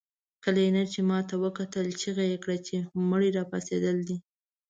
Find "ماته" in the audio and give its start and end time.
1.09-1.35